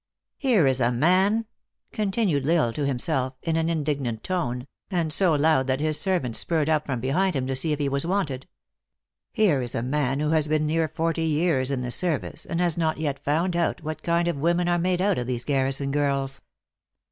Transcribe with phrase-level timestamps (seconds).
[0.49, 1.45] "Here is a man,"
[1.91, 6.35] continued L Isle to himself, in an indignant tone, and so loud that his servant
[6.35, 8.47] spurred up from behind him to see if he was wanted."
[9.31, 12.79] Here is a man who has been near forty years in the service, and has
[12.79, 15.43] not yet found out w r hat kind of women are made out of these
[15.45, 16.41] garrison girls.